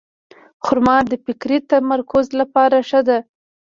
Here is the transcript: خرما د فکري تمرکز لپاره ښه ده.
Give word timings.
خرما 0.65 0.97
د 1.11 1.13
فکري 1.25 1.57
تمرکز 1.71 2.25
لپاره 2.39 2.77
ښه 2.89 3.01
ده. 3.07 3.17